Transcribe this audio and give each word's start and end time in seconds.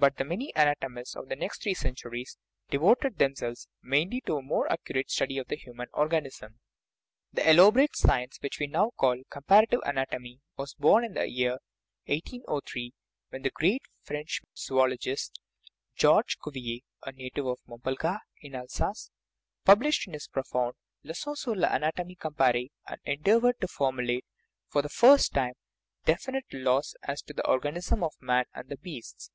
But 0.00 0.16
the 0.16 0.24
many 0.24 0.52
anatomists 0.54 1.16
of 1.16 1.28
the 1.28 1.34
next 1.34 1.60
three 1.60 1.74
centuries 1.74 2.38
devoted 2.70 3.18
themselves 3.18 3.66
mainly 3.82 4.20
to 4.26 4.36
a 4.36 4.42
more 4.42 4.70
accurate 4.70 5.10
study 5.10 5.38
of 5.38 5.48
the 5.48 5.56
human 5.56 5.88
organism. 5.92 6.60
The 7.32 7.40
OUR 7.42 7.46
BODILY 7.48 7.56
FRAME 7.56 7.58
elaborate 7.58 7.96
science 7.96 8.38
which 8.40 8.60
we 8.60 8.68
now 8.68 8.90
call 8.96 9.20
comparative 9.28 9.80
anat 9.84 10.12
omy 10.12 10.38
was 10.56 10.74
born 10.74 11.02
in 11.04 11.14
the 11.14 11.26
year 11.28 11.58
1803, 12.06 12.94
when 13.30 13.42
the 13.42 13.50
great 13.50 13.82
French 14.02 14.40
zoologist 14.56 15.40
Georges 15.96 16.36
Cuvier 16.36 16.82
(a 17.04 17.10
native 17.10 17.46
of 17.46 17.58
Mompelgard, 17.66 18.20
in 18.40 18.54
Alsace) 18.54 19.10
published 19.64 20.08
his 20.08 20.28
profound 20.28 20.74
Lemons 21.02 21.40
sur 21.40 21.56
I'anatomie 21.60 22.14
comparee, 22.18 22.70
and 22.86 23.00
endeavored 23.04 23.58
to 23.60 23.66
formulate, 23.66 24.24
for 24.68 24.80
the 24.80 24.88
first 24.88 25.32
time, 25.34 25.54
definite 26.04 26.44
laws 26.52 26.94
as 27.02 27.20
to 27.22 27.32
the 27.32 27.44
organism 27.48 28.04
of 28.04 28.14
man 28.20 28.44
and 28.54 28.68
the 28.68 28.76
beasts. 28.76 29.32